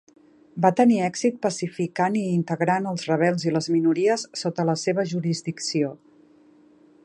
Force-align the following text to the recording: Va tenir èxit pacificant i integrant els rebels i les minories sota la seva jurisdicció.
Va 0.65 0.69
tenir 0.77 0.95
èxit 1.07 1.35
pacificant 1.43 2.17
i 2.21 2.23
integrant 2.37 2.89
els 2.93 3.05
rebels 3.11 3.47
i 3.49 3.53
les 3.57 3.69
minories 3.75 4.27
sota 4.45 4.69
la 4.73 4.77
seva 4.85 5.09
jurisdicció. 5.15 5.95